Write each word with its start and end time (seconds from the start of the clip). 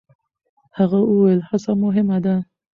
هغه 0.77 0.99
وویل، 1.05 1.39
هڅه 1.49 1.71
مهمه 1.83 2.17
ده. 2.25 2.35